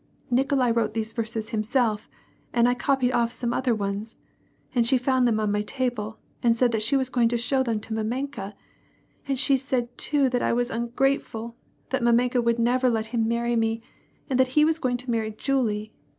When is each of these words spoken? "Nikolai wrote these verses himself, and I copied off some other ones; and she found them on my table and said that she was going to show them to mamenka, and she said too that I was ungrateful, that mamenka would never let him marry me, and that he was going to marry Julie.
"Nikolai 0.31 0.71
wrote 0.71 0.95
these 0.95 1.13
verses 1.13 1.49
himself, 1.49 2.09
and 2.53 2.67
I 2.67 2.73
copied 2.73 3.11
off 3.11 3.31
some 3.31 3.53
other 3.53 3.75
ones; 3.75 4.17
and 4.73 4.83
she 4.83 4.97
found 4.97 5.27
them 5.27 5.39
on 5.39 5.51
my 5.51 5.61
table 5.61 6.17
and 6.41 6.55
said 6.55 6.71
that 6.71 6.81
she 6.81 6.97
was 6.97 7.07
going 7.07 7.27
to 7.29 7.37
show 7.37 7.61
them 7.61 7.79
to 7.81 7.93
mamenka, 7.93 8.55
and 9.27 9.37
she 9.37 9.57
said 9.57 9.95
too 9.99 10.27
that 10.31 10.41
I 10.41 10.53
was 10.53 10.71
ungrateful, 10.71 11.55
that 11.89 12.01
mamenka 12.01 12.41
would 12.43 12.57
never 12.57 12.89
let 12.89 13.05
him 13.13 13.27
marry 13.27 13.55
me, 13.55 13.83
and 14.27 14.39
that 14.39 14.57
he 14.57 14.65
was 14.65 14.79
going 14.79 14.97
to 14.97 15.11
marry 15.11 15.29
Julie. 15.37 15.93